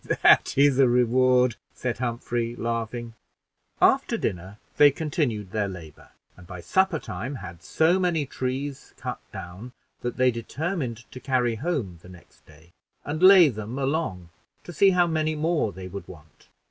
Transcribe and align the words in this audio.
"That 0.23 0.57
is 0.57 0.79
a 0.79 0.87
reward," 0.89 1.57
said 1.75 1.99
Humphrey, 1.99 2.55
laughing. 2.55 3.13
After 3.79 4.17
dinner 4.17 4.57
they 4.77 4.89
continued 4.89 5.51
their 5.51 5.67
labor, 5.67 6.09
and 6.35 6.47
by 6.47 6.59
supper 6.59 6.97
time 6.97 7.35
had 7.35 7.61
so 7.61 7.99
many 7.99 8.25
trees 8.25 8.95
cut 8.97 9.19
down, 9.31 9.73
that 9.99 10.17
they 10.17 10.31
determined 10.31 11.05
to 11.11 11.19
carry 11.19 11.53
home 11.57 11.99
the 12.01 12.09
next 12.09 12.43
day, 12.47 12.71
and 13.05 13.21
lay 13.21 13.47
them 13.49 13.77
along 13.77 14.29
to 14.63 14.73
see 14.73 14.89
how 14.89 15.05
many 15.05 15.35
more 15.35 15.71
they 15.71 15.87
would 15.87 16.07
want. 16.07 16.47